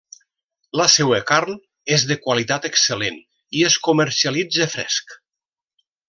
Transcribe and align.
La 0.79 0.85
seua 0.93 1.17
carn 1.31 1.59
és 1.97 2.05
de 2.13 2.17
qualitat 2.23 2.65
excel·lent 2.71 3.19
i 3.61 3.65
es 3.71 3.77
comercialitza 3.89 4.69
fresc. 4.77 5.15